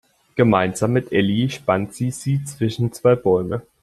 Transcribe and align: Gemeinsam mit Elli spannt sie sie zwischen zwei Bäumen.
Gemeinsam 0.33 0.93
mit 0.93 1.11
Elli 1.11 1.51
spannt 1.51 1.93
sie 1.93 2.09
sie 2.09 2.43
zwischen 2.43 2.91
zwei 2.91 3.13
Bäumen. 3.15 3.61